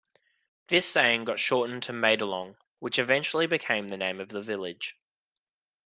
[0.65, 4.97] This saying got shortened to Maydolong, which eventually became the name of the village.